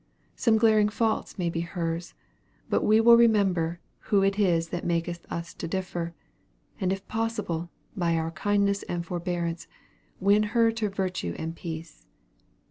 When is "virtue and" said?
10.89-11.55